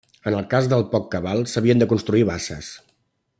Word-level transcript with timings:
En 0.29 0.35
el 0.37 0.45
cas 0.53 0.69
de 0.71 0.79
poc 0.93 1.05
cabal 1.15 1.45
s'havien 1.53 1.83
de 1.85 1.89
construir 1.93 2.25
basses. 2.31 2.73